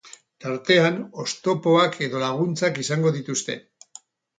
Tartean, 0.45 0.97
oztopoak 1.25 2.01
edo 2.09 2.25
laguntzak 2.27 2.85
izango 2.89 3.17
dituzte. 3.23 3.65